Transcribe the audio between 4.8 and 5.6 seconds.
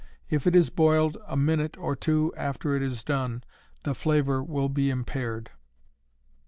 impaired.